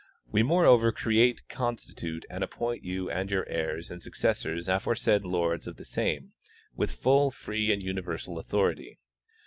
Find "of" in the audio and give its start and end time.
5.67-5.75